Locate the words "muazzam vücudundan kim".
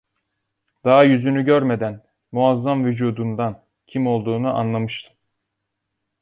2.31-4.07